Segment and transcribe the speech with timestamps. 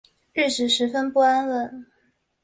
[0.33, 1.85] 日子十分不安稳